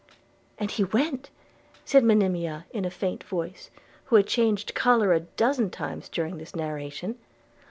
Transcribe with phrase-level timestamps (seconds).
[0.57, 1.29] 'And he went!'
[1.85, 3.69] said Monimia in a faint voice,
[4.05, 7.19] who had changed colour a dozen times during this narration.